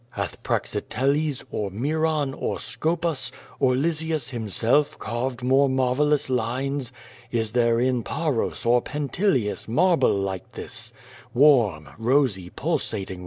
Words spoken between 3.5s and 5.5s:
or Lysias hims<*lf carved